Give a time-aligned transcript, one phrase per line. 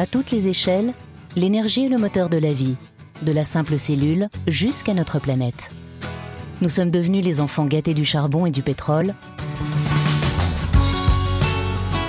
[0.00, 0.94] À toutes les échelles,
[1.34, 2.76] l'énergie est le moteur de la vie,
[3.22, 5.72] de la simple cellule jusqu'à notre planète.
[6.60, 9.12] Nous sommes devenus les enfants gâtés du charbon et du pétrole.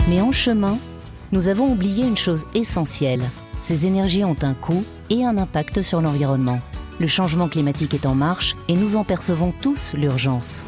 [0.07, 0.78] Mais en chemin,
[1.31, 3.24] nous avons oublié une chose essentielle.
[3.63, 6.60] Ces énergies ont un coût et un impact sur l'environnement.
[6.99, 10.63] Le changement climatique est en marche et nous en percevons tous l'urgence.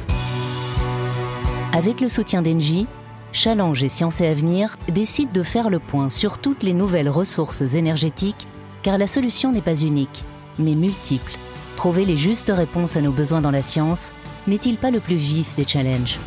[1.72, 2.88] Avec le soutien d'Engie,
[3.34, 7.62] Challenge et Sciences et Avenir décident de faire le point sur toutes les nouvelles ressources
[7.76, 8.48] énergétiques,
[8.84, 10.24] car la solution n'est pas unique,
[10.60, 11.34] mais multiple.
[11.78, 14.14] Trouver les justes réponses à nos besoins dans la science
[14.48, 16.20] n'est-il pas le plus vif des challenges?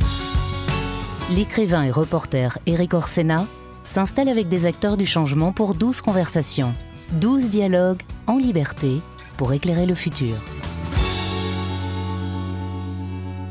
[1.34, 3.46] L'écrivain et reporter Eric Orsena
[3.82, 6.72] s'installe avec des acteurs du changement pour 12 conversations,
[7.20, 9.00] 12 dialogues en liberté
[9.36, 10.36] pour éclairer le futur.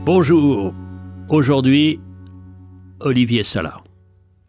[0.06, 0.74] Bonjour,
[1.30, 2.00] aujourd'hui
[3.06, 3.84] Olivier Salah.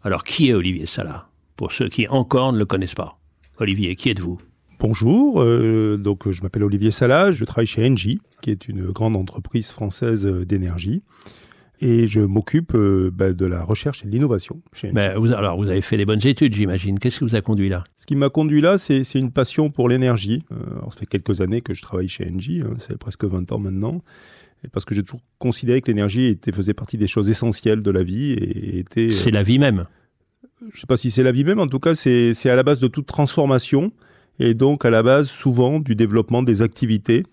[0.05, 1.27] Alors, qui est Olivier Salah
[1.57, 3.19] Pour ceux qui encore ne le connaissent pas.
[3.59, 4.41] Olivier, qui êtes-vous?
[4.79, 9.17] Bonjour, euh, donc je m'appelle Olivier Salah, je travaille chez Engie, qui est une grande
[9.17, 11.03] entreprise française d'énergie.
[11.81, 14.95] Et je m'occupe euh, bah, de la recherche et de l'innovation chez Engie.
[14.95, 17.01] Ben, vous, alors, vous avez fait des bonnes études, j'imagine.
[17.01, 17.83] Qu'est-ce qui vous a conduit là?
[17.97, 20.45] Ce qui m'a conduit là, c'est une passion pour l'énergie.
[20.53, 23.51] Euh, alors, ça fait quelques années que je travaille chez Engie, hein, c'est presque 20
[23.51, 24.01] ans maintenant.
[24.65, 27.91] Et parce que j'ai toujours considéré que l'énergie était, faisait partie des choses essentielles de
[27.91, 29.11] la vie et était.
[29.11, 29.87] C'est la vie même.
[30.61, 32.57] je ne sais pas si c'est la vie même, en tout cas, c'est c'est à
[32.57, 33.93] la base de toute transformation
[34.39, 37.25] et donc à la base souvent du développement des activités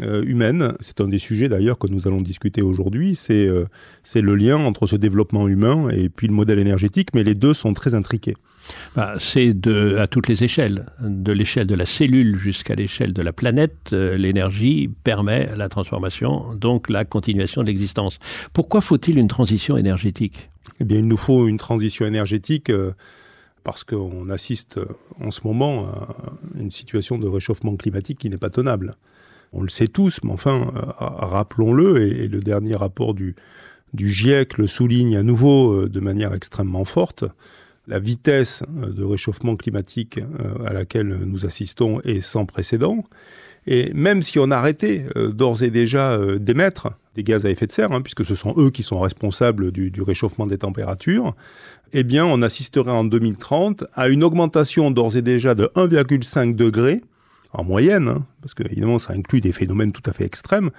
[0.00, 0.74] euh, humaines.
[0.80, 3.14] C'est un des sujets d'ailleurs que nous allons discuter aujourd'hui.
[3.14, 3.66] C'est euh,
[4.02, 7.52] c'est le lien entre ce développement humain et puis le modèle énergétique, mais les deux
[7.52, 8.34] sont très intriqués.
[8.94, 9.54] Bah, c'est
[9.98, 14.16] à toutes les échelles, de l'échelle de la cellule jusqu'à l'échelle de la planète, euh,
[14.16, 18.18] l'énergie permet la transformation, donc la continuation de l'existence.
[18.52, 20.50] Pourquoi faut-il une transition énergétique?
[20.80, 22.92] Eh bien, il nous faut une transition énergétique euh,
[23.64, 24.86] parce qu'on assiste euh,
[25.20, 26.16] en ce moment à
[26.58, 28.94] une situation de réchauffement climatique qui n'est pas tenable.
[29.52, 33.34] On le sait tous, mais enfin, rappelons-le, et, le dernier rapport du,
[33.94, 37.26] GIEC le souligne à nouveau de manière extrêmement forte,
[37.86, 43.04] la vitesse euh, de réchauffement climatique euh, à laquelle nous assistons est sans précédent.
[43.66, 47.72] Et même si on arrêtait euh, d'ores et déjà d'émettre des gaz à effet de
[47.72, 51.34] serre, hein, puisque ce sont eux qui sont responsables du, du réchauffement des températures,
[51.92, 57.02] eh bien, on assisterait en 2030 à une augmentation d'ores et déjà de 1,5 degré
[57.52, 60.70] en moyenne, hein, parce que évidemment ça inclut des phénomènes tout à fait extrêmes,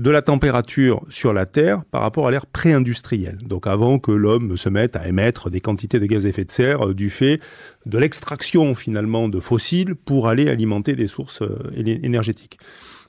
[0.00, 3.38] de la température sur la Terre par rapport à l'ère pré-industrielle.
[3.42, 6.50] Donc avant que l'homme se mette à émettre des quantités de gaz à effet de
[6.50, 7.38] serre euh, du fait
[7.84, 12.58] de l'extraction finalement de fossiles pour aller alimenter des sources euh, énergétiques.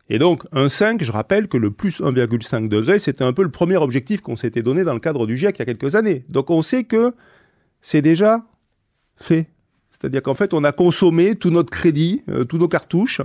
[0.09, 3.51] Et donc, un 5, je rappelle que le plus 1,5 degré, c'était un peu le
[3.51, 6.25] premier objectif qu'on s'était donné dans le cadre du GIEC il y a quelques années.
[6.27, 7.13] Donc on sait que
[7.79, 8.43] c'est déjà
[9.15, 9.47] fait.
[9.91, 13.21] C'est-à-dire qu'en fait, on a consommé tout notre crédit, euh, tous nos cartouches.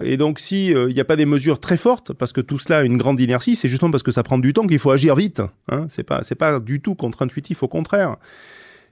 [0.00, 2.82] Et donc, s'il n'y a pas des mesures très fortes, parce que tout cela a
[2.84, 5.42] une grande inertie, c'est justement parce que ça prend du temps qu'il faut agir vite.
[5.70, 8.16] Hein c'est pas, pas du tout contre-intuitif, au contraire.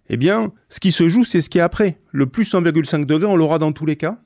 [0.09, 1.99] Eh bien, ce qui se joue, c'est ce qui est après.
[2.13, 4.19] Le plus 1,5 degré, on l'aura dans tous les cas.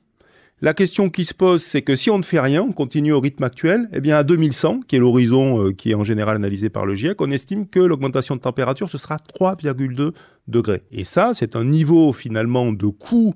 [0.63, 3.19] La question qui se pose, c'est que si on ne fait rien, on continue au
[3.19, 6.69] rythme actuel, eh bien à 2100, qui est l'horizon euh, qui est en général analysé
[6.69, 10.11] par le GIEC, on estime que l'augmentation de température, ce sera 3,2
[10.47, 10.83] degrés.
[10.91, 13.33] Et ça, c'est un niveau finalement de coût,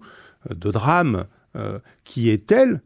[0.52, 1.26] euh, de drame,
[1.56, 2.84] euh, qui est tel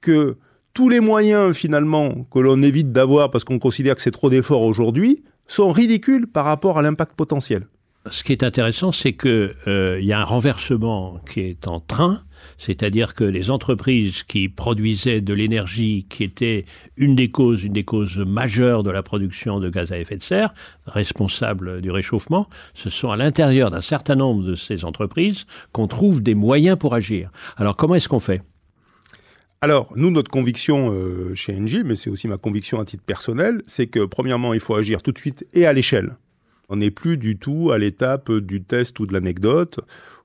[0.00, 0.36] que
[0.74, 4.62] tous les moyens finalement que l'on évite d'avoir parce qu'on considère que c'est trop d'efforts
[4.62, 7.66] aujourd'hui sont ridicules par rapport à l'impact potentiel.
[8.10, 12.22] Ce qui est intéressant, c'est qu'il euh, y a un renversement qui est en train,
[12.56, 17.82] c'est-à-dire que les entreprises qui produisaient de l'énergie, qui était une des causes, une des
[17.82, 20.54] causes majeures de la production de gaz à effet de serre,
[20.86, 26.22] responsables du réchauffement, ce sont à l'intérieur d'un certain nombre de ces entreprises qu'on trouve
[26.22, 27.30] des moyens pour agir.
[27.56, 28.42] Alors comment est-ce qu'on fait?
[29.62, 33.62] Alors, nous, notre conviction euh, chez Engie, mais c'est aussi ma conviction à titre personnel,
[33.66, 36.16] c'est que premièrement, il faut agir tout de suite et à l'échelle.
[36.68, 39.80] On n'est plus du tout à l'étape du test ou de l'anecdote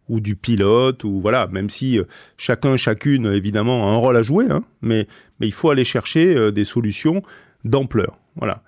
[0.10, 2.04] ou du pilote ou voilà, même si euh,
[2.36, 5.08] chacun, chacune, évidemment, a un rôle à jouer, hein, mais,
[5.40, 7.24] il faut aller chercher euh, des solutions
[7.64, 8.18] d'ampleur.
[8.36, 8.64] Voilà.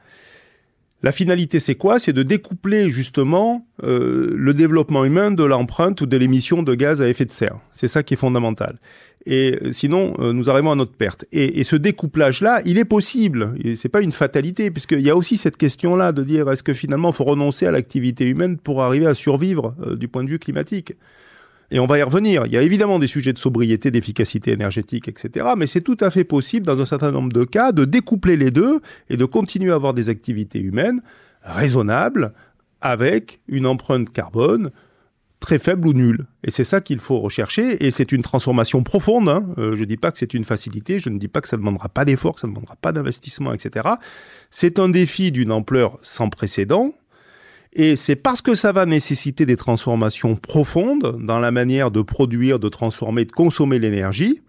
[1.01, 1.99] La finalité, c'est quoi?
[1.99, 7.09] C'est de découpler justement le développement humain de l'empreinte ou de l'émission de gaz à
[7.09, 7.57] effet de serre.
[7.73, 8.79] C'est ça qui est fondamental.
[9.25, 11.25] Et euh, sinon, euh, nous arrivons à notre perte.
[11.31, 13.55] Et, ce découplage-là, il est possible.
[13.75, 17.09] C'est pas une fatalité, puisqu'il y a aussi cette question-là de dire est-ce que finalement,
[17.11, 20.39] il faut renoncer à l'activité humaine pour arriver à survivre euh, du point de vue
[20.39, 20.93] climatique?
[21.71, 22.45] Et on va y revenir.
[22.45, 25.47] Il y a évidemment des sujets de sobriété, d'efficacité énergétique, etc.
[25.57, 28.51] Mais c'est tout à fait possible, dans un certain nombre de cas, de découpler les
[28.51, 31.01] deux et de continuer à avoir des activités humaines
[31.41, 32.33] raisonnables
[32.81, 34.71] avec une empreinte carbone
[35.43, 36.25] très faible ou nul.
[36.45, 37.85] Et c'est ça qu'il faut rechercher.
[37.85, 39.27] Et c'est une transformation profonde.
[39.27, 39.45] Hein.
[39.57, 40.99] Euh, je ne dis pas que c'est une facilité.
[40.99, 42.93] Je ne dis pas que ça ne demandera pas d'efforts, que ça ne demandera pas
[42.93, 43.89] d'investissement, etc.
[44.49, 46.93] C'est un défi d'une ampleur sans précédent.
[47.73, 52.57] Et c'est parce que ça va nécessiter des transformations profondes dans la manière de produire,
[52.57, 54.41] de transformer, de consommer l'énergie,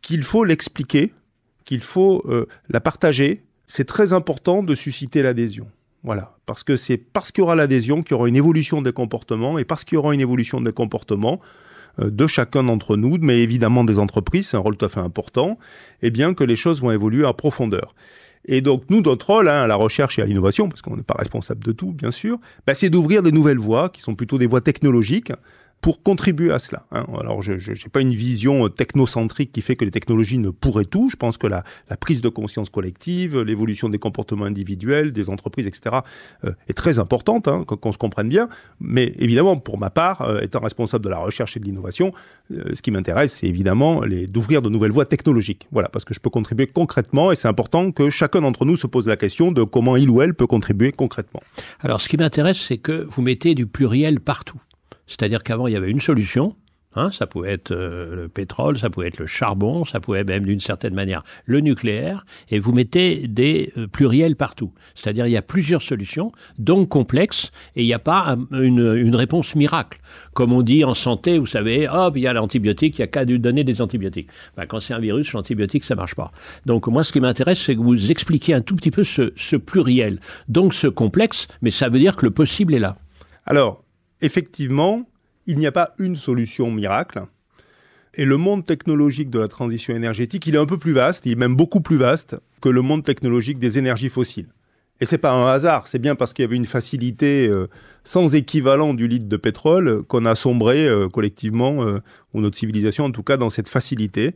[0.00, 1.14] qu'il faut l'expliquer,
[1.64, 3.44] qu'il faut euh, la partager.
[3.66, 5.68] C'est très important de susciter l'adhésion.
[6.04, 8.92] Voilà, parce que c'est parce qu'il y aura l'adhésion qu'il y aura une évolution des
[8.92, 11.40] comportements, et parce qu'il y aura une évolution des comportements
[12.00, 15.00] euh, de chacun d'entre nous, mais évidemment des entreprises, c'est un rôle tout à fait
[15.00, 15.58] important,
[16.02, 17.94] et eh bien que les choses vont évoluer à profondeur.
[18.46, 21.04] Et donc, nous, notre rôle hein, à la recherche et à l'innovation, parce qu'on n'est
[21.04, 24.38] pas responsable de tout, bien sûr, bah, c'est d'ouvrir des nouvelles voies, qui sont plutôt
[24.38, 25.32] des voies technologiques,
[25.82, 26.86] pour contribuer à cela.
[26.92, 27.04] Hein.
[27.20, 30.84] Alors, je n'ai pas une vision euh, technocentrique qui fait que les technologies ne pourraient
[30.84, 31.10] tout.
[31.10, 35.66] Je pense que la, la prise de conscience collective, l'évolution des comportements individuels, des entreprises,
[35.66, 35.96] etc.,
[36.44, 38.48] euh, est très importante, hein, qu'on se comprenne bien.
[38.80, 42.12] Mais évidemment, pour ma part, euh, étant responsable de la recherche et de l'innovation,
[42.50, 45.68] ce qui m'intéresse, c'est évidemment d'ouvrir de nouvelles voies technologiques.
[45.72, 48.86] Voilà, parce que je peux contribuer concrètement et c'est important que chacun d'entre nous se
[48.86, 51.40] pose la question de comment il ou elle peut contribuer concrètement.
[51.80, 54.60] Alors, ce qui m'intéresse, c'est que vous mettez du pluriel partout.
[55.12, 56.56] C'est-à-dire qu'avant, il y avait une solution.
[56.94, 60.44] Hein, ça pouvait être euh, le pétrole, ça pouvait être le charbon, ça pouvait même
[60.44, 64.72] d'une certaine manière le nucléaire, et vous mettez des euh, pluriels partout.
[64.94, 69.54] C'est-à-dire il y a plusieurs solutions, donc complexes, et il n'y a pas une, réponse
[69.54, 70.00] miracle.
[70.34, 73.08] Comme on dit en santé, vous savez, hop, il y a l'antibiotique, il n'y a
[73.08, 74.28] qu'à donner des antibiotiques.
[74.56, 76.30] Ben, quand c'est un virus, l'antibiotique, ça marche pas.
[76.66, 80.18] Donc moi, ce qui m'intéresse, c'est que vous expliquiez un tout petit peu ce pluriel,
[80.48, 82.96] donc ce complexe, mais ça veut dire que le possible est là.
[83.46, 83.82] Alors,
[84.22, 85.06] effectivement,
[85.46, 87.24] il n'y a pas une solution miracle.
[88.14, 91.32] Et le monde technologique de la transition énergétique, il est un peu plus vaste, il
[91.32, 94.48] est même beaucoup plus vaste que le monde technologique des énergies fossiles.
[95.00, 97.66] Et c'est pas un hasard, c'est bien parce qu'il y avait une facilité euh,
[98.04, 102.00] sans équivalent du litre de pétrole qu'on a sombré euh, collectivement, euh,
[102.34, 104.34] ou notre civilisation en tout cas, dans cette facilité.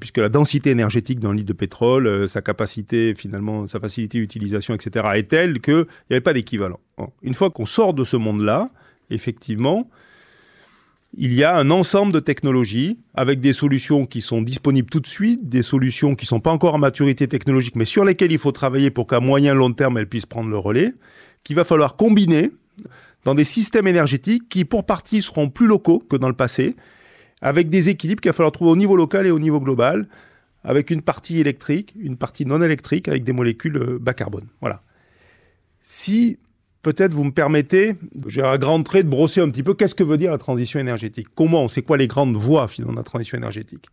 [0.00, 5.04] puisque la densité énergétique d'un litre de pétrole, sa capacité finalement, sa facilité d'utilisation, etc.,
[5.16, 6.78] est telle qu'il n'y avait pas d'équivalent.
[7.22, 8.68] Une fois qu'on sort de ce monde-là,
[9.10, 9.88] effectivement,
[11.16, 15.06] il y a un ensemble de technologies avec des solutions qui sont disponibles tout de
[15.06, 18.38] suite, des solutions qui ne sont pas encore à maturité technologique, mais sur lesquelles il
[18.38, 20.92] faut travailler pour qu'à moyen long terme, elles puissent prendre le relais,
[21.44, 22.50] qu'il va falloir combiner
[23.24, 26.74] dans des systèmes énergétiques qui, pour partie, seront plus locaux que dans le passé,
[27.40, 30.08] avec des équilibres qu'il va falloir trouver au niveau local et au niveau global,
[30.64, 34.48] avec une partie électrique, une partie non électrique, avec des molécules euh, bas carbone.
[34.60, 34.82] Voilà.
[35.80, 36.38] Si
[36.84, 37.96] peut-être vous me permettez,
[38.28, 40.78] j'ai un grand trait de brosser un petit peu qu'est-ce que veut dire la transition
[40.78, 41.26] énergétique?
[41.34, 43.86] Comment C'est quoi les grandes voies finalement de la transition énergétique?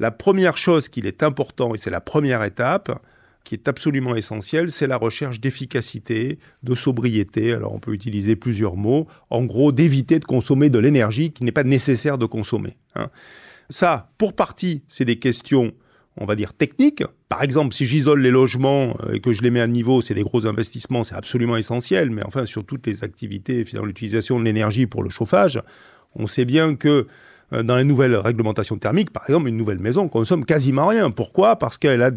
[0.00, 2.98] La première chose qu'il est important, et c'est la première étape,
[3.44, 7.52] qui est absolument essentielle, c'est la recherche d'efficacité, de sobriété.
[7.52, 9.06] Alors on peut utiliser plusieurs mots.
[9.30, 12.76] En gros, d'éviter de consommer de l'énergie qui n'est pas nécessaire de consommer.
[12.94, 13.08] Hein.
[13.68, 15.72] Ça, pour partie, c'est des questions
[16.16, 17.04] on va dire, techniques.
[17.28, 20.14] Par exemple, si j'isole les logements euh, et que je les mets à niveau, c'est
[20.14, 22.10] des gros investissements, c'est absolument essentiel.
[22.10, 25.60] Mais enfin, sur toutes les activités, l'utilisation de l'énergie pour le chauffage,
[26.14, 27.06] on sait bien que
[27.62, 31.10] dans les nouvelles réglementations thermiques, par exemple, une nouvelle maison consomme quasiment rien.
[31.10, 31.56] Pourquoi?
[31.56, 32.10] Parce qu'elle a,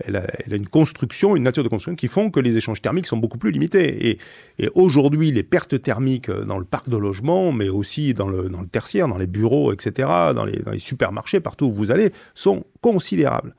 [0.00, 3.16] elle a, une construction, une nature de construction qui font que les échanges thermiques sont
[3.16, 4.18] beaucoup plus limités.
[4.58, 8.48] Et, aujourd'hui, les pertes thermiques euh, dans le parc de logement, mais aussi dans le,
[8.48, 12.64] dans le tertiaire, dans les bureaux, etc., dans les supermarchés, partout où vous allez, sont
[12.80, 13.54] considérables.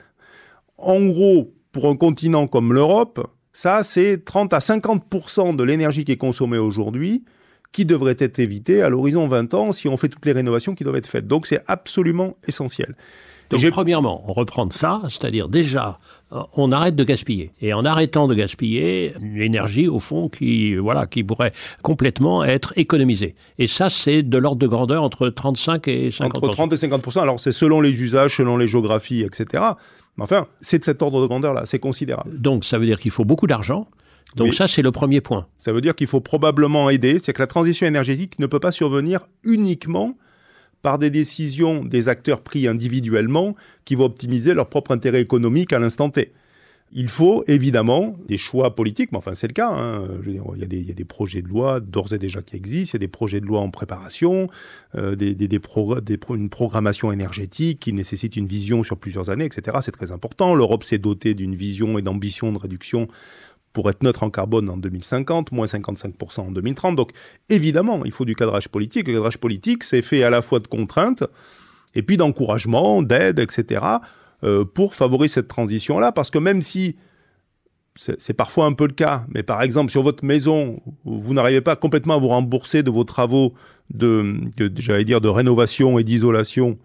[0.77, 6.11] En gros, pour un continent comme l'Europe, ça, c'est 30 à 50% de l'énergie qui
[6.11, 7.23] est consommée aujourd'hui
[7.71, 10.83] qui devrait être évité à l'horizon 20 ans si on fait toutes les rénovations qui
[10.83, 11.27] doivent être faites.
[11.27, 12.95] Donc c'est absolument essentiel.
[13.49, 15.99] Donc, premièrement, on reprend ça, c'est-à-dire déjà,
[16.33, 17.51] euh, on arrête de gaspiller.
[17.61, 23.35] Et en arrêtant de gaspiller, l'énergie, au fond, qui, voilà, qui pourrait complètement être économisée.
[23.57, 27.17] Et ça, c'est de l'ordre de grandeur entre 35 et 50 Entre 30 et 50
[27.17, 29.63] Alors, c'est selon les usages, selon les géographies, etc.
[30.17, 32.37] Mais enfin, c'est de cet ordre de grandeur-là, c'est considérable.
[32.37, 33.87] Donc, ça veut dire qu'il faut beaucoup d'argent.
[34.37, 35.47] Donc ça, c'est le premier point.
[35.57, 38.71] Ça veut dire qu'il faut probablement aider, c'est que la transition énergétique ne peut pas
[38.71, 40.15] survenir uniquement
[40.81, 45.79] par des décisions des acteurs pris individuellement qui vont optimiser leur propre intérêt économique à
[45.79, 46.31] l'instant T.
[46.93, 49.71] Il faut évidemment des choix politiques, mais enfin c'est le cas.
[49.71, 50.03] Hein.
[50.25, 53.05] il, y a des, projets de loi d'ores et déjà qui existent, il y a
[53.05, 54.49] des projets de loi en préparation,
[54.95, 55.35] euh, des,
[56.29, 59.79] une programmation énergétique qui nécessite une vision sur plusieurs années, etc.
[59.81, 60.55] C'est très important.
[60.55, 63.09] L'Europe s'est dotée d'une vision et d'ambition de réduction
[63.77, 66.95] pour être neutre en carbone en 2050, moins 55% en 2030.
[66.95, 67.11] Donc
[67.47, 69.07] évidemment, il faut du cadrage politique.
[69.07, 71.23] Le cadrage politique, c'est fait à la fois de contraintes
[71.93, 73.85] et puis d'encouragement, d'aide, etc.,
[74.43, 76.11] euh, pour favoriser cette transition-là.
[76.11, 76.95] Parce que même si
[77.95, 81.75] c'est parfois un peu le cas, mais par exemple sur votre maison, vous n'arrivez pas
[81.75, 83.53] complètement à vous rembourser de vos travaux
[83.91, 86.79] de, rénovation et d'isolation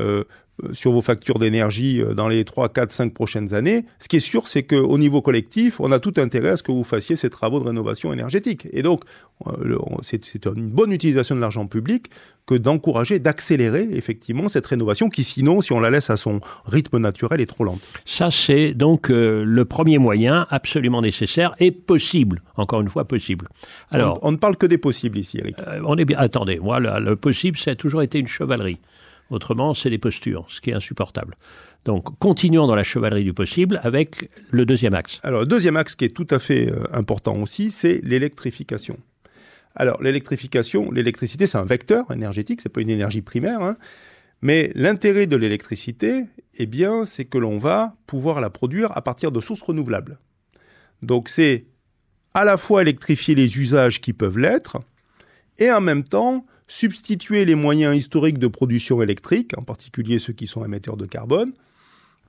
[0.00, 0.24] euh,
[0.72, 3.84] sur vos factures d'énergie euh, dans les 3, 4, 5 prochaines années.
[3.98, 6.72] Ce qui est sûr, c'est qu'au niveau collectif, on a tout intérêt à ce que
[6.72, 8.66] vous fassiez ces travaux de rénovation énergétique.
[8.72, 9.02] Et donc,
[9.46, 12.10] euh, c'est une bonne utilisation de l'argent public
[12.46, 16.98] que d'encourager, d'accélérer effectivement cette rénovation qui, sinon, si on la laisse à son rythme
[16.98, 17.86] naturel, est trop lente.
[18.06, 22.40] Ça, c'est donc le premier moyen absolument nécessaire et possible.
[22.56, 23.48] Encore une fois, possible.
[23.90, 25.56] Alors, on, ne parle que des possibles ici, Eric.
[25.84, 26.16] on est bien.
[26.18, 28.78] Attendez, moi, le possible, ça a toujours été une chevalerie.
[29.30, 31.36] Autrement, c'est les postures, ce qui est insupportable.
[31.84, 35.20] Donc, continuons dans la chevalerie du possible avec le deuxième axe.
[35.22, 38.98] Alors, le deuxième axe qui est tout à fait euh, important aussi, c'est l'électrification.
[39.74, 43.76] Alors, l'électrification, l'électricité, c'est un vecteur énergétique, c'est pas une énergie primaire, hein.
[44.40, 46.24] mais l'intérêt de l'électricité,
[46.58, 50.18] eh bien, c'est que l'on va pouvoir la produire à partir de sources renouvelables.
[51.02, 51.66] Donc, c'est
[52.34, 54.78] à la fois électrifier les usages qui peuvent l'être,
[55.58, 60.46] et en même temps substituer les moyens historiques de production électrique, en particulier ceux qui
[60.46, 61.52] sont émetteurs de carbone,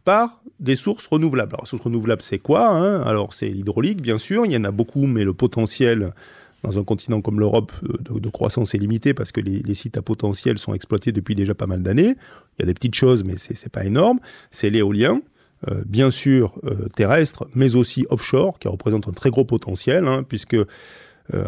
[0.06, 1.54] par des sources renouvelables.
[1.54, 3.02] Alors, sources renouvelables, c'est quoi hein?
[3.02, 6.14] Alors, c'est l'hydraulique, bien sûr, il y en a beaucoup, mais le potentiel
[6.64, 10.58] dans un continent comme l'Europe de, croissance est limité parce que les, sites à potentiel
[10.58, 12.16] sont exploités depuis déjà pas mal d'années.
[12.58, 14.20] Il y a des petites choses, mais c'est n'est pas énorme.
[14.50, 15.22] C'est l'éolien,
[15.70, 20.24] euh, bien sûr euh, terrestre, mais aussi offshore, qui représente un très gros potentiel, hein,
[20.28, 20.68] puisque euh,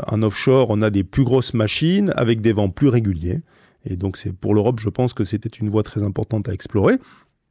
[0.07, 3.41] en offshore, on a des plus grosses machines avec des vents plus réguliers.
[3.85, 6.97] Et donc, c'est pour l'Europe, je pense que c'était une voie très importante à explorer.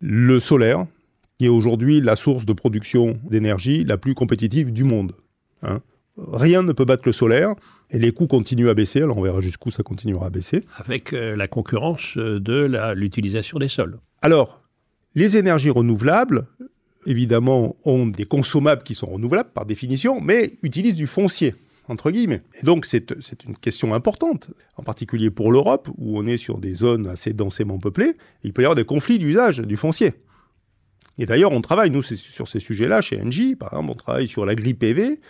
[0.00, 0.87] Le solaire,
[1.38, 5.12] qui est aujourd'hui la source de production d'énergie la plus compétitive du monde.
[5.62, 5.80] Hein.
[6.16, 7.54] Rien ne peut battre le solaire.
[7.92, 10.62] Et les coûts continuent à baisser, alors on verra jusqu'où ça continuera à baisser.
[10.76, 13.99] Avec euh, la concurrence euh, de l'utilisation des sols.
[14.22, 14.62] Alors,
[15.16, 16.46] les énergies renouvelables,
[17.06, 21.56] évidemment, ont des consommables qui sont renouvelables par définition, mais utilisent du foncier
[21.90, 22.42] entre guillemets.
[22.61, 23.11] Et donc c'est
[23.44, 27.78] une question importante, en particulier pour l'Europe, où on est sur des zones assez densément
[27.78, 30.14] peuplées, il peut y avoir des conflits d'usage du foncier.
[31.18, 34.47] Et d'ailleurs, on travaille, nous, sur ces sujets-là, chez Engie, par exemple, on travaille sur
[34.47, 35.20] l'agri-PV,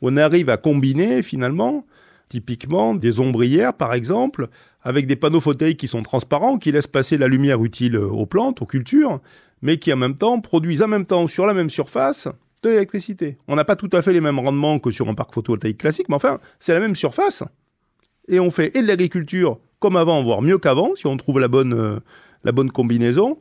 [0.00, 1.84] où on arrive à combiner, finalement,
[2.30, 4.48] typiquement, des ombrières, par exemple,
[4.82, 8.62] avec des panneaux photovoltaïques qui sont transparents, qui laissent passer la lumière utile aux plantes,
[8.62, 9.20] aux cultures,
[9.60, 12.28] mais qui en même temps produisent en même temps sur la même surface
[12.66, 13.38] de l'électricité.
[13.48, 16.08] On n'a pas tout à fait les mêmes rendements que sur un parc photovoltaïque classique,
[16.08, 17.42] mais enfin, c'est la même surface.
[18.28, 21.48] Et on fait et de l'agriculture comme avant, voire mieux qu'avant, si on trouve la
[21.48, 22.00] bonne, euh,
[22.44, 23.38] la bonne combinaison,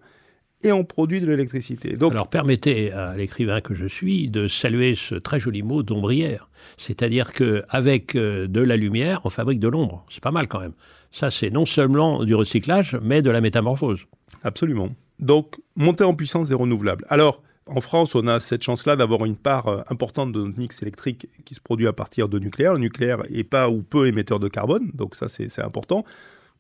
[0.64, 1.96] et on produit de l'électricité.
[1.96, 2.12] Donc...
[2.12, 6.50] Alors permettez à l'écrivain que je suis de saluer ce très joli mot d'ombrière.
[6.78, 10.06] C'est-à-dire qu'avec euh, de la lumière, on fabrique de l'ombre.
[10.10, 10.74] C'est pas mal quand même.
[11.12, 14.06] Ça, c'est non seulement du recyclage, mais de la métamorphose.
[14.44, 14.90] Absolument.
[15.20, 17.06] Donc, monter en puissance des renouvelables.
[17.10, 20.82] Alors, en France, on a cette chance-là d'avoir une part euh, importante de notre mix
[20.82, 22.74] électrique qui se produit à partir de nucléaire.
[22.74, 26.06] Le nucléaire est pas ou peu émetteur de carbone, donc ça c'est important.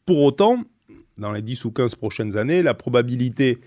[0.05, 0.63] Pour autant,
[1.17, 3.59] dans les 10 ou 15 prochaines années, la probabilité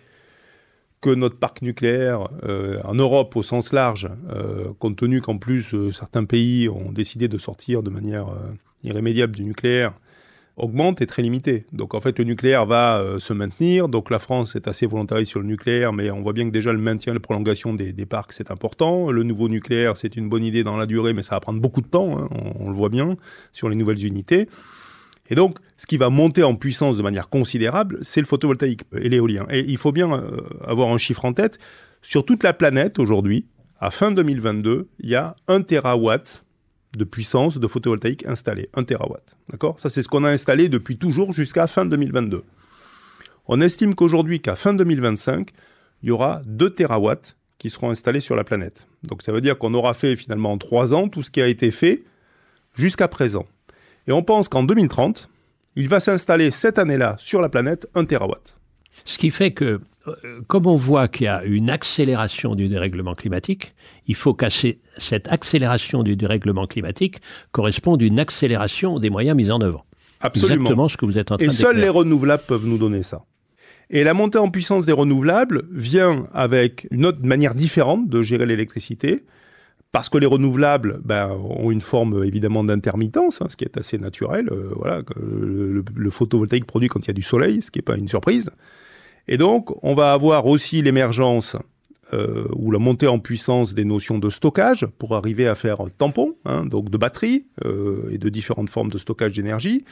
[1.00, 5.74] que notre parc nucléaire euh, en Europe au sens large, euh, compte tenu qu'en plus
[5.92, 8.26] certains pays ont décidé de sortir de manière
[8.82, 9.92] irrémédiable du nucléaire,
[10.58, 11.66] augmente est très limité.
[11.72, 13.88] Donc en fait, le nucléaire va euh, se maintenir.
[13.88, 16.72] Donc la France est assez volontariste sur le nucléaire, mais on voit bien que déjà
[16.72, 19.10] le maintien, la prolongation des, parcs, c'est important.
[19.10, 21.80] Le nouveau nucléaire, c'est une bonne idée dans la durée, mais ça va prendre beaucoup
[21.80, 22.28] de temps, hein.
[22.58, 23.16] on, le voit bien,
[23.52, 24.48] sur les nouvelles unités.
[25.30, 29.08] Et donc, ce qui va monter en puissance de manière considérable, c'est le photovoltaïque et
[29.08, 29.46] l'éolien.
[29.50, 31.58] Et il faut bien euh, avoir un chiffre en tête.
[32.00, 33.46] Sur toute la planète, aujourd'hui,
[33.78, 36.44] à fin 2022, il y a 1 terawatt
[36.98, 39.36] de puissance de photovoltaïque installée, 1 terawatt.
[39.48, 39.80] D'accord?
[39.80, 42.44] Ça, c'est ce qu'on a installé depuis toujours jusqu'à fin 2022.
[43.46, 45.50] On estime qu'aujourd'hui, qu'à fin 2025,
[46.02, 48.86] il y aura 2 terawatts qui seront installés sur la planète.
[49.02, 51.46] Donc ça veut dire qu'on aura fait finalement en 3 ans tout ce qui a
[51.46, 52.04] été fait
[52.74, 53.46] jusqu'à présent.
[54.06, 55.28] Et on pense qu'en 2030,
[55.76, 58.56] il va s'installer cette année-là sur la planète 1 terawatt.
[59.04, 59.80] Ce qui fait que
[60.46, 63.74] comme on voit qu'il y a une accélération du dérèglement climatique,
[64.06, 67.20] il faut que cette accélération du dérèglement climatique
[67.52, 69.84] corresponde à une accélération des moyens mis en œuvre.
[70.20, 70.62] Absolument.
[70.62, 73.24] Exactement ce que vous êtes en train Et seuls les renouvelables peuvent nous donner ça.
[73.90, 78.44] Et la montée en puissance des renouvelables vient avec une autre manière différente de gérer
[78.44, 79.24] l'électricité,
[79.92, 83.96] parce que les renouvelables ben, ont une forme évidemment d'intermittence, hein, ce qui est assez
[83.96, 84.48] naturel.
[84.50, 87.82] Euh, voilà, le, le, photovoltaïque produit quand il y a du soleil, ce qui n'est
[87.82, 88.50] pas une surprise.
[89.28, 91.56] Et donc, on va avoir aussi l'émergence
[92.14, 96.36] euh, ou la montée en puissance des notions de stockage pour arriver à faire tampon,
[96.46, 99.84] hein, donc de batterie euh, et de différentes formes de stockage d'énergie.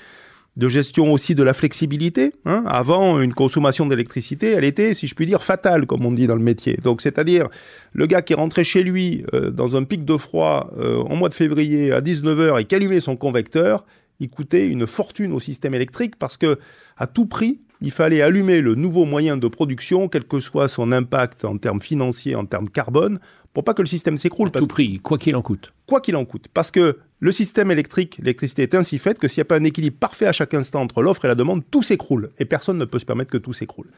[0.57, 2.33] de gestion aussi de la flexibilité.
[2.47, 2.65] Hein.
[2.67, 6.35] Avant, une consommation d'électricité, elle était, si je puis dire, fatale, comme on dit dans
[6.35, 6.79] le métier.
[6.83, 7.49] Donc, c'est-à-dire,
[7.93, 11.35] le gars qui rentrait chez lui euh, dans un pic de froid en mois de
[11.35, 13.85] février à 19h et qui allumait son convecteur,
[14.19, 16.59] il coûtait une fortune au système électrique parce que,
[16.97, 20.93] à tout prix, il fallait allumer le nouveau moyen de production, quel que soit son
[20.93, 23.19] impact en termes financiers, en termes carbone,
[23.53, 24.49] pour pas que le système s'écroule.
[24.55, 25.73] À tout prix, quoi qu'il en coûte.
[25.87, 26.49] Quoi qu'il en coûte.
[26.53, 29.65] Parce que le système électrique, l'électricité est ainsi faite que s'il n'y a pas un
[29.65, 32.31] équilibre parfait à chaque instant entre l'offre et la demande, tout s'écroule.
[32.39, 33.89] Et personne ne peut se permettre que tout s'écroule.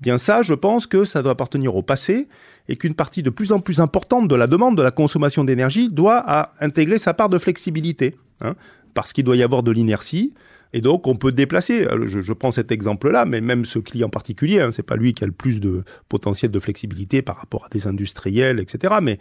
[0.00, 2.28] Bien ça, je pense que ça doit appartenir au passé
[2.68, 5.88] et qu'une partie de plus en plus importante de la demande de la consommation d'énergie
[5.88, 8.16] doit intégrer sa part de flexibilité.
[8.40, 8.56] Hein,
[8.94, 10.34] parce qu'il doit y avoir de l'inertie.
[10.72, 11.86] Et donc, on peut déplacer.
[12.06, 15.26] Je, prends cet exemple-là, mais même ce client particulier, hein, c'est pas lui qui a
[15.26, 18.94] le plus de potentiel de flexibilité par rapport à des industriels, etc.
[19.02, 19.18] Mais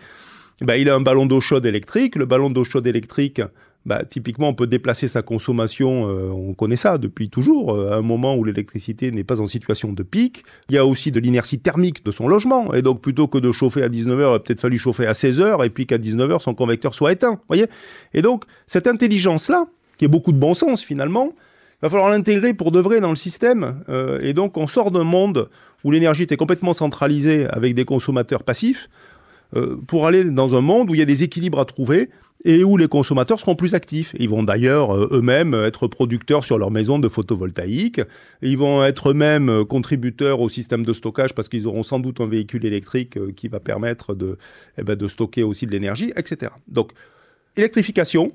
[0.62, 2.16] ben, il a un ballon d'eau chaude électrique.
[2.16, 3.42] Le ballon d'eau chaude électrique,
[3.86, 7.96] bah, typiquement, on peut déplacer sa consommation, euh, on connaît ça depuis toujours, euh, à
[7.96, 10.44] un moment où l'électricité n'est pas en situation de pic.
[10.70, 13.52] Il y a aussi de l'inertie thermique de son logement, et donc plutôt que de
[13.52, 16.54] chauffer à 19h, il a peut-être fallu chauffer à 16h, et puis qu'à 19h, son
[16.54, 17.40] convecteur soit éteint.
[17.48, 17.66] voyez?
[18.14, 19.66] Et donc, cette intelligence-là,
[20.02, 21.36] qui est beaucoup de bon sens finalement,
[21.84, 25.04] va falloir l'intégrer pour de vrai dans le système, euh, et donc on sort d'un
[25.04, 25.48] monde
[25.84, 28.90] où l'énergie était complètement centralisée avec des consommateurs passifs,
[29.86, 32.10] pour aller dans un monde où il y a des équilibres à trouver,
[32.44, 34.14] et où les consommateurs seront plus actifs.
[34.18, 38.02] Ils vont d'ailleurs euh, eux-mêmes être producteurs sur leur maison de photovoltaïque.
[38.42, 42.20] Ils vont être eux-mêmes euh, contributeurs au système de stockage parce qu'ils auront sans doute
[42.20, 44.38] un véhicule électrique euh, qui va permettre de,
[44.78, 46.52] eh ben, de stocker aussi de l'énergie, etc.
[46.68, 46.92] Donc,
[47.58, 48.32] électrification.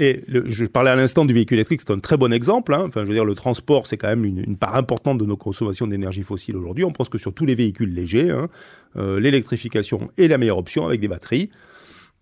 [0.00, 2.72] Et je parlais à l'instant du véhicule électrique, c'est un très bon exemple.
[2.72, 2.84] Hein.
[2.86, 5.86] Enfin, je veux dire, le transport, c'est quand même une, part importante de nos consommations
[5.86, 6.84] d'énergie fossile aujourd'hui.
[6.84, 8.48] On pense que sur tous les véhicules légers, hein,
[8.94, 11.50] l'électrification est la meilleure option avec des batteries.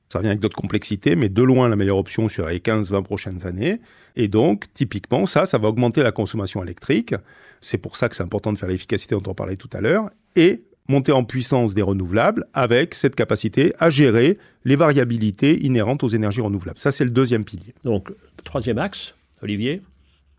[0.08, 3.46] Ça vient avec d'autres complexités, mais de loin la meilleure option sur les 15-20 prochaines
[3.46, 3.80] années.
[4.14, 7.14] Et donc, typiquement, ça, ça va augmenter la consommation électrique.
[7.60, 10.10] C'est pour ça que c'est important de faire l'efficacité dont on parlait tout à l'heure.
[10.36, 16.08] Et monter en puissance des renouvelables avec cette capacité à gérer les variabilités inhérentes aux
[16.08, 16.78] énergies renouvelables.
[16.78, 17.74] Ça, c'est le deuxième pilier.
[17.84, 18.12] Donc,
[18.44, 19.82] troisième axe, Olivier?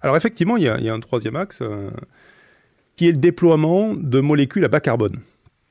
[0.01, 1.89] Alors, effectivement, il y, a, un troisième axe euh,
[2.95, 5.19] qui est le déploiement de molécules à bas carbone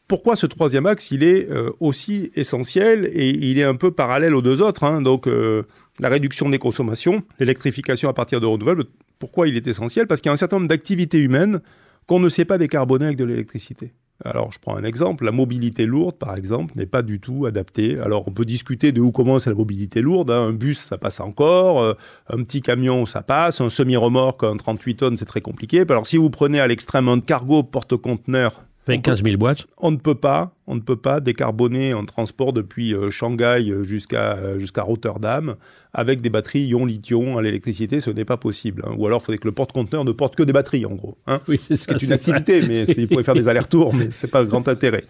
[0.08, 4.34] pourquoi ce troisième axe, il est euh, aussi essentiel et il est un peu parallèle
[4.34, 4.84] aux deux autres.
[4.84, 5.02] Hein.
[5.02, 5.64] Donc, euh,
[6.00, 8.84] la réduction des consommations, l'électrification à partir de renouvelables.
[9.18, 10.06] Pourquoi il est essentiel?
[10.06, 11.60] Parce qu'il y a un certain nombre d'activités humaines
[12.06, 13.92] qu'on ne sait pas décarboner avec de l'électricité.
[14.24, 15.24] Alors, je prends un exemple.
[15.24, 17.98] La mobilité lourde, par exemple, n'est pas du tout adaptée.
[17.98, 20.30] Alors, on peut discuter de où commence la mobilité lourde.
[20.30, 20.48] Hein.
[20.48, 21.80] Un bus, ça passe encore.
[21.80, 21.94] Euh,
[22.30, 23.60] un petit camion, ça passe.
[23.60, 25.84] Un semi-remorque, un 38 tonnes, c'est très compliqué.
[25.88, 29.96] Alors, si vous prenez à l'extrême un cargo porte-conteneur avec 15 000 boîtes On ne
[29.96, 34.58] peut pas, on ne peut pas décarboner en transport depuis euh, Shanghai euh, jusqu'à euh,
[34.58, 35.56] jusqu'à Rotterdam
[35.92, 38.82] avec des batteries ion-lithium à l'électricité, ce n'est pas possible.
[38.86, 38.94] Hein.
[38.98, 41.16] Ou alors, il faudrait que le porte-conteneur ne porte que des batteries, en gros.
[41.26, 41.40] Hein.
[41.48, 44.44] Oui, ce qui est une activité, mais il pourrait faire des allers-retours, mais c'est pas
[44.44, 45.04] grand intérêt.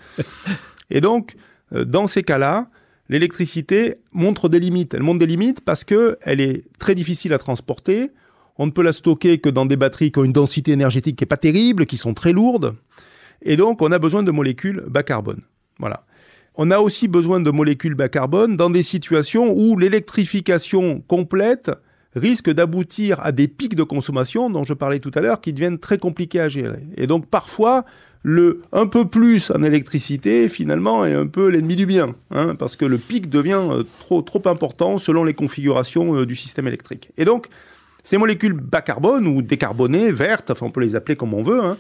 [0.91, 1.35] Et donc,
[1.73, 2.69] dans ces cas-là,
[3.09, 4.95] l'électricité montre des limites.
[4.95, 8.12] Elle montre des limites parce que elle est très difficile à transporter.
[8.57, 11.25] On ne peut la stocker que dans des batteries qui ont une densité énergétique qui
[11.25, 12.77] n'est pas terrible, qui sont très lourdes.
[13.42, 15.42] Et donc, on a besoin de molécules bas carbone.
[15.79, 16.05] Voilà.
[16.57, 21.70] On a aussi besoin de molécules bas carbone dans des situations où l'électrification complète
[22.14, 25.79] risque d'aboutir à des pics de consommation dont je parlais tout à l'heure qui deviennent
[25.79, 26.83] très compliqués à gérer.
[26.96, 27.85] Et donc parfois,
[28.22, 32.75] le un peu plus en électricité, finalement, est un peu l'ennemi du bien, hein, parce
[32.75, 37.12] que le pic devient euh, trop, trop important selon les configurations euh, du système électrique.
[37.18, 37.49] Et donc,
[38.03, 41.62] ces molécules bas carbone ou décarbonées, vertes, enfin on peut les appeler comme on veut,
[41.62, 41.77] hein,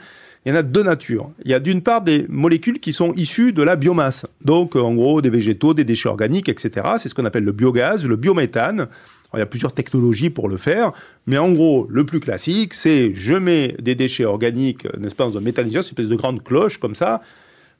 [0.46, 1.28] il y en a deux natures.
[1.44, 4.94] Il y a d'une part des molécules qui sont issues de la biomasse, donc en
[4.94, 6.86] gros des végétaux, des déchets organiques, etc.
[7.00, 8.86] C'est ce qu'on appelle le biogaz, le biométhane.
[9.34, 10.92] il y a plusieurs technologies pour le faire,
[11.26, 15.36] mais en gros, le plus classique, c'est je mets des déchets organiques, n'est-ce pas, dans
[15.36, 17.22] un méthaniseur, une espèce de grande cloche comme ça.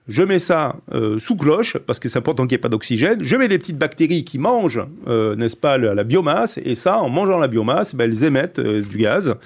[0.08, 3.18] Je mets ça euh, sous cloche, parce que c'est important qu'il n'y ait pas d'oxygène.
[3.22, 6.58] Je mets des petites bactéries qui mangent, euh, n'est-ce pas, la, biomasse.
[6.58, 9.36] Et ça, en mangeant la biomasse, ben, elles émettent euh, du gaz.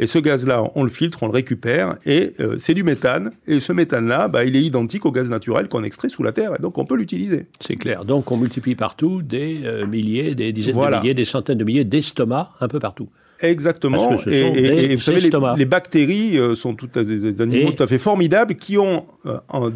[0.00, 3.32] Et ce gaz-là, on le filtre, on le récupère, et euh, c'est du méthane.
[3.46, 6.54] Et ce méthane-là, bah, il est identique au gaz naturel qu'on extrait sous la Terre,
[6.58, 7.48] et donc on peut l'utiliser.
[7.60, 8.06] C'est clair.
[8.06, 11.84] Donc on multiplie partout des euh, milliers, des dizaines de milliers, des centaines de milliers
[11.84, 13.10] d'estomacs un peu partout.
[13.42, 14.18] Exactement.
[14.26, 15.20] et, vous savez,
[15.56, 19.04] les, bactéries euh, sont tout des, animaux tout à fait formidables qui ont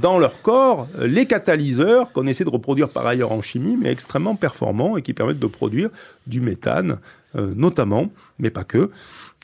[0.00, 4.36] dans leur corps les catalyseurs qu'on essaie de reproduire par ailleurs en chimie, mais extrêmement
[4.36, 5.90] performants et qui permettent de produire
[6.26, 6.98] du méthane,
[7.34, 8.90] notamment, mais pas que.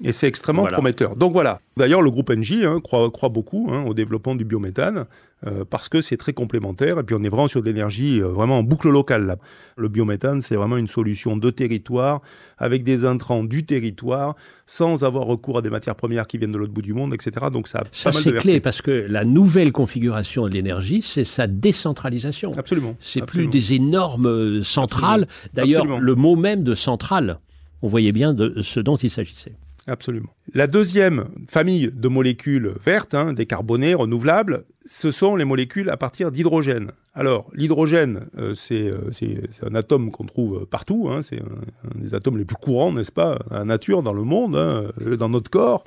[0.03, 1.14] Et c'est extrêmement prometteur.
[1.16, 1.61] Donc voilà.
[1.76, 5.07] D'ailleurs, le groupe Engie hein, croit, croit, beaucoup hein, au développement du biométhane
[5.46, 6.98] euh, parce que c'est très complémentaire.
[6.98, 9.26] Et puis on est vraiment sur de l'énergie euh, vraiment en boucle locale.
[9.26, 9.37] Là.
[9.76, 12.22] Le biométhane, c'est vraiment une solution de territoire
[12.57, 16.59] avec des intrants du territoire sans avoir recours à des matières premières qui viennent de
[16.59, 17.46] l'autre bout du monde, etc.
[17.53, 22.53] Donc ça, ça c'est clé parce que la nouvelle configuration de l'énergie, c'est sa décentralisation.
[22.57, 22.96] Absolument.
[23.00, 25.26] C'est plus des énormes euh, centrales.
[25.53, 27.38] D'ailleurs, le mot même de centrale,
[27.82, 29.54] on voyait bien de ce dont il s'agissait.
[29.86, 30.28] Absolument.
[30.52, 36.30] La deuxième famille de molécules vertes, hein, décarbonées, renouvelables, ce sont les molécules à partir
[36.30, 36.92] d'hydrogène.
[37.14, 42.38] Alors, l'hydrogène, euh, euh, c'est un atome qu'on trouve partout, hein, c'est un, des atomes
[42.38, 44.84] les plus courants, n'est-ce pas, à la nature, dans le monde, hein,
[45.16, 45.84] dans notre corps.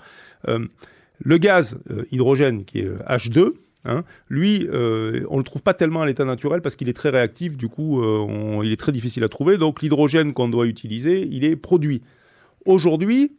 [0.47, 0.65] Euh,
[1.23, 1.77] le gaz
[2.11, 3.53] hydrogène, qui est H2,
[4.29, 7.57] lui, on ne le trouve pas tellement à l'état naturel parce qu'il est très réactif,
[7.57, 8.01] du coup,
[8.63, 9.57] il est très difficile à trouver.
[9.57, 12.01] Donc l'hydrogène qu'on doit utiliser, il est produit.
[12.65, 13.33] Aujourd'hui,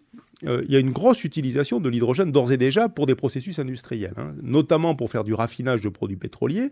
[0.47, 3.59] euh, il y a une grosse utilisation de l'hydrogène d'ores et déjà pour des processus
[3.59, 6.71] industriels, hein, notamment pour faire du raffinage de produits pétroliers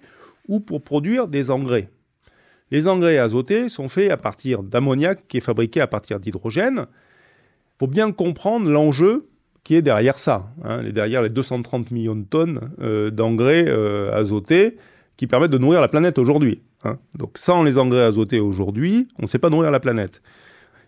[0.49, 1.91] ou pour produire des engrais.
[2.71, 6.87] Les engrais azotés sont faits à partir d'ammoniac qui est fabriqué à partir d'hydrogène.
[6.87, 9.29] Il faut bien comprendre l'enjeu
[9.65, 14.77] qui est derrière ça, hein, derrière les 230 millions de tonnes euh, d'engrais euh, azotés
[15.17, 16.63] qui permettent de nourrir la planète aujourd'hui.
[16.85, 16.99] Hein.
[17.17, 20.23] Donc sans les engrais azotés aujourd'hui, on ne sait pas nourrir la planète.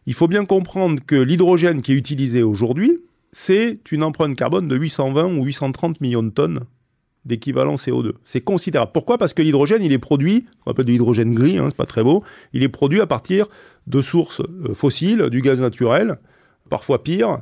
[0.07, 2.99] Il faut bien comprendre que l'hydrogène qui est utilisé aujourd'hui,
[3.33, 6.61] c'est une empreinte carbone de 820 ou 830 millions de tonnes
[7.25, 8.13] d'équivalent CO2.
[8.25, 8.93] C'est considérable.
[8.93, 9.19] Pourquoi?
[9.19, 12.03] Parce que l'hydrogène, il est produit, on appelle de l'hydrogène gris, hein, c'est pas très
[12.03, 13.47] beau, il est produit à partir
[13.87, 16.19] de sources euh, fossiles, du gaz naturel,
[16.69, 17.41] parfois pire,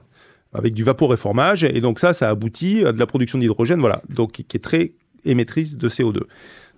[0.53, 4.33] avec du vaporéformage, et donc ça, ça aboutit à de la production d'hydrogène, voilà, donc
[4.33, 4.93] qui est très
[5.25, 6.21] émettrice de CO2.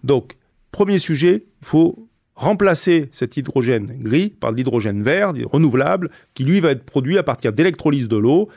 [0.05, 0.37] Donc,
[0.71, 6.61] premier sujet, il faut remplacer cet hydrogène gris par de l'hydrogène vert, renouvelable, qui lui
[6.61, 8.49] va être produit à partir d'électrolyse de l'eau.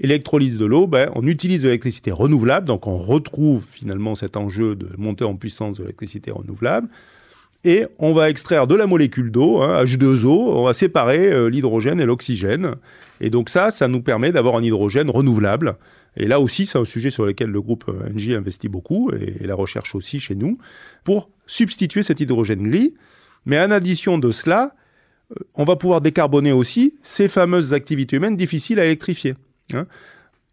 [0.00, 4.74] Électrolyse de l'eau, ben, on utilise de l'électricité renouvelable, donc on retrouve finalement cet enjeu
[4.74, 6.88] de montée en puissance de l'électricité renouvelable.
[7.64, 12.00] Et on va extraire de la molécule d'eau, H2O, hein, on va séparer euh, l'hydrogène
[12.00, 12.74] et l'oxygène.
[13.20, 15.76] Et donc ça, ça nous permet d'avoir un hydrogène renouvelable.
[16.16, 19.54] Et là aussi, c'est un sujet sur lequel le groupe Engie investit beaucoup, et la
[19.54, 20.58] recherche aussi chez nous,
[21.02, 22.94] pour substituer cet hydrogène gris
[23.46, 24.74] mais en addition de cela,
[25.30, 29.34] euh, on va pouvoir décarboner aussi ces fameuses activités humaines difficiles à électrifier.
[29.72, 29.86] Hein.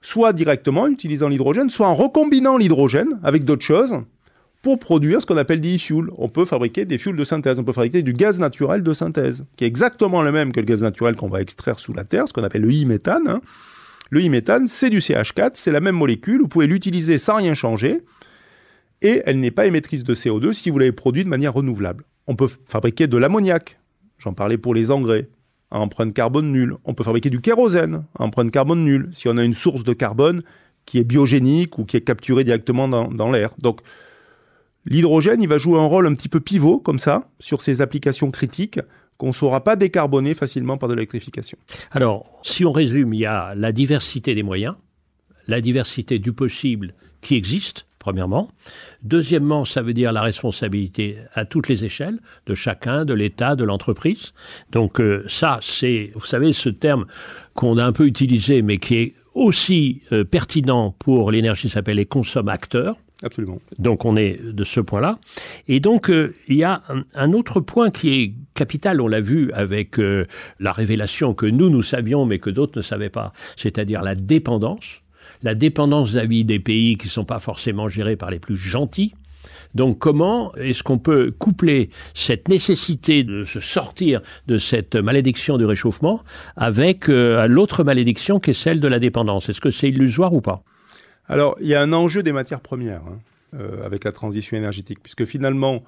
[0.02, 4.02] Soit directement en utilisant l'hydrogène, soit en recombinant l'hydrogène avec d'autres choses
[4.62, 6.10] pour produire ce qu'on appelle des e-fuels.
[6.18, 9.46] On peut fabriquer des fuels de synthèse, on peut fabriquer du gaz naturel de synthèse,
[9.58, 12.28] qui est exactement le même que le gaz naturel qu'on va extraire sous la Terre,
[12.28, 13.28] ce qu'on appelle le e-méthane.
[13.28, 13.42] Hein.
[14.12, 18.02] Le e-méthane, c'est du CH4, c'est la même molécule, vous pouvez l'utiliser sans rien changer,
[19.02, 22.04] et elle n'est pas émettrice de CO2 si vous l'avez produit de manière renouvelable.
[22.28, 23.80] On peut fabriquer de l'ammoniac,
[24.20, 25.28] j'en parlais pour les engrais,
[25.72, 26.76] à empreinte carbone nulle.
[26.86, 29.94] On peut fabriquer du kérosène, à empreinte carbone nulle, si on a une source de
[29.94, 30.44] carbone
[30.86, 33.52] qui est biogénique ou qui est capturée directement dans, l'air.
[33.60, 33.82] Donc,
[34.86, 38.32] l'hydrogène, il va jouer un rôle un petit peu pivot, comme ça, sur ces applications
[38.32, 38.80] critiques
[39.18, 41.58] qu'on ne saura pas décarboner facilement par de l'électrification.
[41.92, 44.76] Alors, si on résume, il y a la diversité des moyens,
[45.48, 48.50] la diversité du possible qui existe, premièrement.
[49.04, 53.64] Deuxièmement, ça veut dire la responsabilité à toutes les échelles, de chacun, de l'État, de
[53.64, 54.34] l'entreprise.
[54.72, 57.06] Donc euh, ça, c'est, vous savez, ce terme
[57.54, 62.06] qu'on a un peu utilisé, mais qui est aussi euh, pertinent pour l'énergie, s'appelle les
[62.06, 62.96] consommateurs.
[63.24, 63.60] Absolument.
[63.78, 65.20] Donc on est de ce point-là.
[65.68, 66.82] Et donc euh, il y a
[67.14, 69.98] un, autre point qui est capital, on l'a vu avec
[70.60, 75.02] la révélation que nous, nous savions, mais que d'autres ne savaient pas, c'est-à-dire la dépendance
[75.44, 79.14] la dépendance vis-à-vis des pays qui ne sont pas forcément gérés par les plus gentils.
[79.76, 85.66] Donc comment est-ce qu'on peut coupler cette nécessité de se sortir de cette malédiction du
[85.66, 86.24] réchauffement
[86.56, 89.50] avec euh, l'autre malédiction qui est celle de la dépendance?
[89.50, 90.64] Est-ce que c'est illusoire ou pas?
[91.28, 93.20] Alors, il y a un enjeu des matières premières hein,
[93.56, 95.84] euh, avec la transition énergétique, puisque finalement,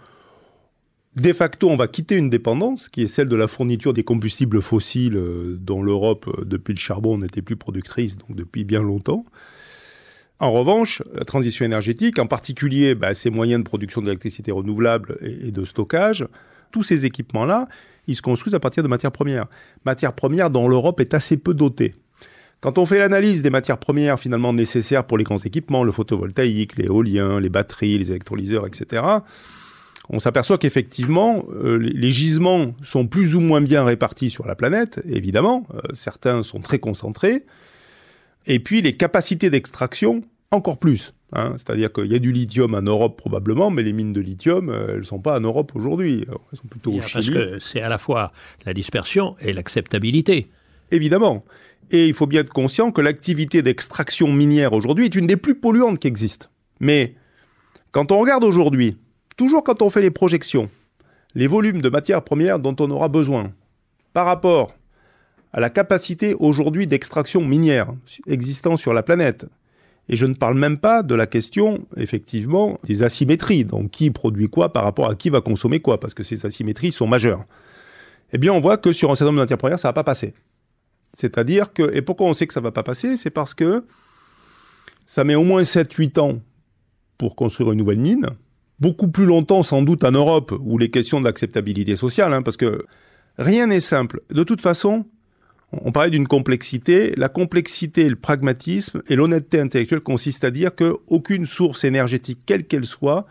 [1.15, 4.61] de facto, on va quitter une dépendance qui est celle de la fourniture des combustibles
[4.61, 9.25] fossiles euh, dont l'Europe, depuis le charbon, n'était plus productrice, donc depuis bien longtemps.
[10.39, 15.51] En revanche, la transition énergétique, en particulier bah, ces moyens de production d'électricité renouvelable et,
[15.51, 16.27] de stockage,
[16.71, 17.67] tous ces équipements-là,
[18.07, 19.45] ils se construisent à partir de matières premières.
[19.85, 21.95] Matières premières dont l'Europe est assez peu dotée.
[22.59, 26.77] Quand on fait l'analyse des matières premières finalement nécessaires pour les grands équipements, le photovoltaïque,
[26.77, 29.03] l'éolien, les batteries, les électrolyseurs, etc.,
[30.09, 35.01] on s'aperçoit qu'effectivement, euh, les gisements sont plus ou moins bien répartis sur la planète,
[35.05, 35.65] évidemment.
[35.73, 37.45] Euh, certains sont très concentrés.
[38.45, 41.13] Et puis, les capacités d'extraction encore plus.
[41.33, 41.55] Hein.
[41.57, 44.87] C'est-à-dire qu'il y a du lithium en Europe probablement, mais les mines de lithium, euh,
[44.89, 46.25] elles ne sont pas en Europe aujourd'hui.
[46.27, 47.33] Elles sont plutôt au Chili.
[47.33, 48.31] Parce que c'est à la fois
[48.65, 50.49] la dispersion et l'acceptabilité.
[50.91, 51.43] Évidemment.
[51.89, 55.55] Et il faut bien être conscient que l'activité d'extraction minière aujourd'hui est une des plus
[55.55, 56.47] polluantes qui existent.
[56.79, 57.15] Mais
[57.91, 58.97] quand on regarde aujourd'hui,
[59.35, 60.69] toujours quand on fait les projections,
[61.35, 63.51] les volumes de matières premières dont on aura besoin
[64.13, 64.75] par rapport
[65.53, 67.93] à la capacité aujourd'hui d'extraction minière
[68.27, 69.45] existant sur la planète,
[70.09, 73.63] et je ne parle même pas de la question, effectivement, des asymétries.
[73.63, 76.91] Donc, qui produit quoi par rapport à qui va consommer quoi, parce que ces asymétries
[76.91, 77.45] sont majeures.
[78.33, 79.93] Eh bien, on voit que sur un certain nombre de matières premières, ça ne va
[79.93, 80.33] pas passer.
[81.13, 83.15] C'est-à-dire que, et pourquoi on sait que ça ne va pas passer?
[83.15, 83.85] C'est parce que
[85.05, 86.39] ça met au moins 7-8 ans
[87.17, 88.25] pour construire une nouvelle mine.
[88.79, 92.83] Beaucoup plus longtemps, sans doute, en Europe, où les questions d'acceptabilité sociale, hein, parce que
[93.37, 94.21] rien n'est simple.
[94.31, 95.05] De toute façon,
[95.81, 97.13] on parlait d'une complexité.
[97.17, 102.85] La complexité, le pragmatisme et l'honnêteté intellectuelle consistent à dire qu'aucune source énergétique, quelle qu'elle
[102.85, 103.25] soit,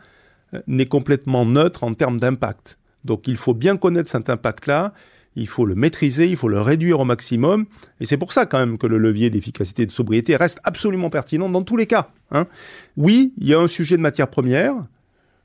[0.55, 2.79] euh, n'est complètement neutre en termes d'impact.
[3.05, 4.93] Donc il faut bien connaître cet impact-là,
[5.35, 7.67] il faut le maîtriser, il faut le réduire au maximum.
[8.01, 11.11] Et c'est pour ça quand même que le levier d'efficacité et de sobriété reste absolument
[11.11, 12.11] pertinent dans tous les cas.
[12.31, 12.47] Hein.
[12.97, 14.75] Oui, il y a un sujet de matière première,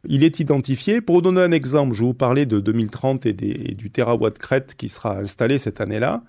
[0.05, 1.01] il est identifié.
[1.01, 3.29] Pour vous donner un exemple, je vous parler de 2030 et,
[3.71, 6.23] et du terawatt crête qui sera installé cette année-là.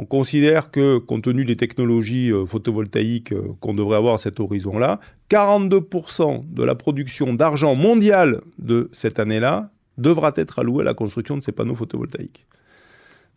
[0.00, 4.38] On considère que, compte tenu des technologies euh, photovoltaïques euh, qu'on devrait avoir à cet
[4.38, 10.94] horizon-là, 42% de la production d'argent mondiale de cette année-là devra être allouée à la
[10.94, 12.46] construction de ces panneaux photovoltaïques.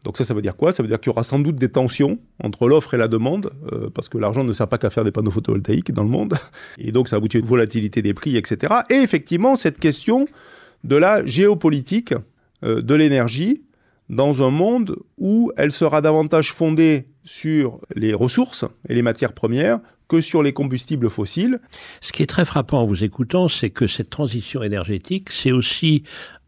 [0.04, 0.72] Donc ça, ça veut dire quoi?
[0.72, 3.52] Ça veut dire qu'il y aura sans doute des tensions entre l'offre et la demande,
[3.72, 6.36] euh, parce que l'argent ne sert pas qu'à faire des panneaux photovoltaïques dans le monde,
[6.78, 8.72] et donc ça aboutit à une volatilité des prix, etc.
[8.92, 10.28] Et effectivement, cette question
[10.84, 12.14] de la géopolitique
[12.62, 13.64] de l'énergie,
[14.12, 19.80] dans un monde où elle sera davantage fondée sur les ressources et les matières premières
[20.08, 21.60] que sur les combustibles fossiles.
[22.02, 26.04] Ce qui est très frappant en vous écoutant, c'est que cette transition énergétique, c'est aussi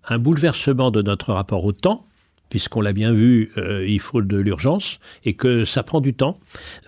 [0.05, 2.05] un bouleversement de notre rapport au temps,
[2.49, 6.39] puisqu'on l'a bien vu, euh, il faut de l'urgence et que ça prend du temps.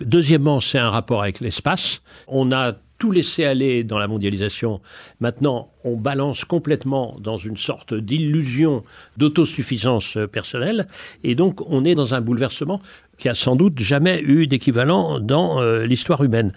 [0.02, 2.02] Deuxièmement, c'est un rapport avec l'espace.
[2.28, 4.80] On a tout laisser aller dans la mondialisation.
[5.20, 8.84] Maintenant, on balance complètement dans une sorte d'illusion
[9.16, 10.86] d'autosuffisance personnelle.
[11.22, 12.80] Et donc, on est dans un bouleversement
[13.18, 16.52] qui a sans doute jamais eu d'équivalent dans euh, l'histoire humaine.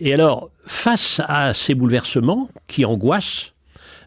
[0.00, 3.52] Et alors, face à ces bouleversements qui angoissent,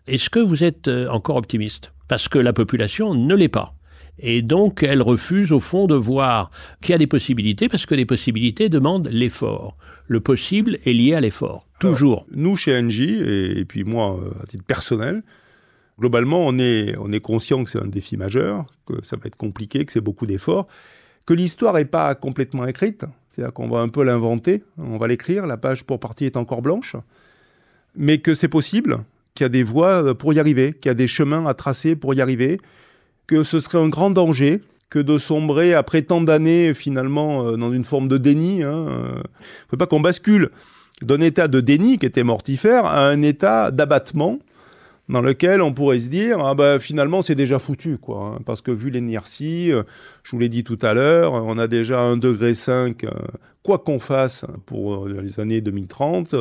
[0.08, 1.94] est-ce que vous êtes euh, encore optimiste?
[2.08, 3.74] Parce que la population ne l'est pas.
[4.20, 7.96] Et donc, elle refuse au fond de voir qu'il y a des possibilités, parce que
[7.96, 9.76] les possibilités demandent l'effort.
[10.08, 12.26] Le possible est lié à l'effort, toujours.
[12.32, 15.24] nous, chez Engie, et, puis moi, euh, à titre personnel,
[16.00, 19.36] globalement, on est, on est conscient que c'est un défi majeur, que ça va être
[19.36, 20.68] compliqué, que c'est beaucoup d'efforts,
[21.26, 25.48] que l'histoire n'est pas complètement écrite, c'est-à-dire qu'on va un peu l'inventer, on va l'écrire,
[25.48, 26.96] la page pour partie est encore blanche,
[27.96, 29.00] mais que c'est possible,
[29.34, 31.96] qu'il y a des voies pour y arriver, qu'il y a des chemins à tracer
[31.96, 32.58] pour y arriver,
[33.28, 37.74] que ce serait un grand danger que de sombrer après tant d'années finalement euh, dans
[37.74, 38.58] une forme de déni.
[38.58, 38.86] Il hein.
[38.86, 39.24] ne
[39.70, 40.50] faut pas qu'on bascule
[41.02, 44.40] d'un état de déni qui était mortifère à un état d'abattement
[45.10, 48.40] dans lequel on pourrait se dire ah ben finalement c'est déjà foutu quoi hein.
[48.46, 49.84] parce que vu l'inertie euh,
[50.24, 53.10] je vous l'ai dit tout à l'heure on a déjà un degré 5 euh,
[53.64, 56.36] quoi qu'on fasse pour les années 2030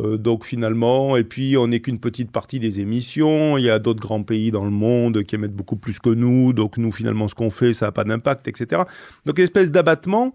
[0.00, 3.58] euh, donc finalement, et puis on n'est qu'une petite partie des émissions.
[3.58, 6.52] Il y a d'autres grands pays dans le monde qui émettent beaucoup plus que nous.
[6.52, 8.82] Donc nous, finalement, ce qu'on fait, ça n'a pas d'impact, etc.
[9.26, 10.34] Donc une espèce d'abattement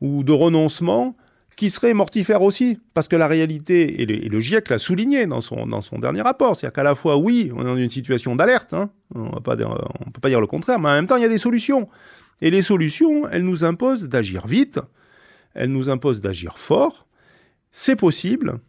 [0.00, 1.16] ou de renoncement
[1.56, 5.66] qui serait mortifère aussi, parce que la réalité, et le, GIEC l'a souligné dans son,
[5.66, 8.74] dans son dernier rapport, c'est-à-dire qu'à la fois, oui, on est dans une situation d'alerte,
[8.74, 9.40] hein, on ne peut
[10.20, 11.88] pas dire le contraire, mais en même temps, il y a des solutions.
[12.42, 14.80] Et les solutions, elles nous imposent d'agir vite,
[15.56, 17.06] elles nous imposent d'agir fort,
[17.72, 18.60] c'est possible,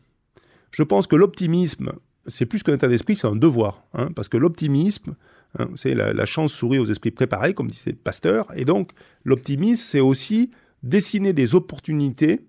[0.71, 1.93] je pense que l'optimisme,
[2.27, 3.83] c'est plus qu'un état d'esprit, c'est un devoir.
[3.93, 5.15] Hein, parce que l'optimisme,
[5.57, 8.47] hein, c'est la, chance sourit aux esprits préparés, comme disait Pasteur.
[8.55, 8.91] Et donc,
[9.23, 10.51] l'optimisme, c'est aussi
[10.83, 12.41] dessiner des opportunités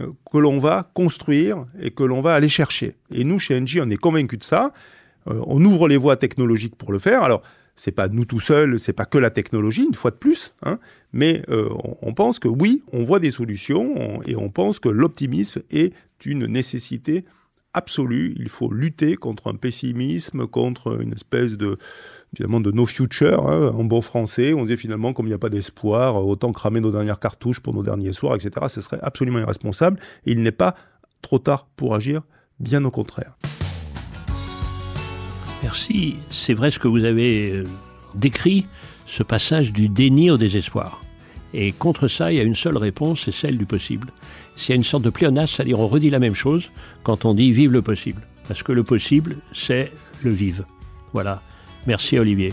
[0.00, 2.94] euh, que l'on va construire et que l'on va aller chercher.
[3.12, 4.72] Et nous, chez Engie, on est convaincus de ça.
[5.28, 7.22] Euh, on ouvre les voies technologiques pour le faire.
[7.22, 7.42] Alors,
[7.76, 10.78] c'est pas nous tout seuls, c'est pas que la technologie, une fois de plus, hein,
[11.12, 11.68] mais euh,
[12.02, 15.92] on, pense que oui, on voit des solutions et on pense que l'optimisme est
[16.24, 17.24] une nécessité
[17.74, 18.34] absolue.
[18.38, 21.76] Il faut lutter contre un pessimisme, contre une espèce de,
[22.38, 24.54] de no future, hein, en bon français.
[24.54, 27.74] On disait finalement, comme il n'y a pas d'espoir, autant cramer nos dernières cartouches pour
[27.74, 28.66] nos derniers soirs, etc.
[28.68, 29.98] Ce serait absolument irresponsable.
[30.24, 30.76] Et il n'est pas
[31.20, 32.22] trop tard pour agir,
[32.60, 33.36] bien au contraire.
[35.74, 36.14] Merci.
[36.30, 37.64] C'est vrai ce que vous avez euh,
[38.14, 38.64] décrit,
[39.06, 41.02] ce passage du déni au désespoir.
[41.52, 44.10] Et contre ça, il y a une seule réponse, c'est celle du possible.
[44.54, 46.70] S'il y a une sorte de pléonasme, c'est-à-dire on redit la même chose
[47.02, 48.22] quand on dit vive le possible.
[48.46, 49.90] Parce que le possible, c'est
[50.22, 50.64] le vive.
[51.12, 51.42] Voilà.
[51.88, 52.52] Merci Olivier.